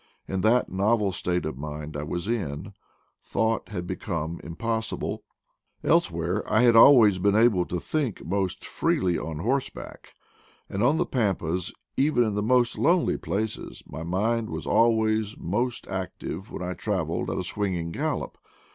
[0.27, 2.73] In that novel state of mind I was in,
[3.21, 5.21] thought had become impossible.
[5.83, 10.13] Else where I had always been able to think most freely on horseback;
[10.71, 15.85] and on the pampas, even in the most lonely places, my mind was ialways most
[15.87, 18.39] ac tive when I traveled at a swinging gallop.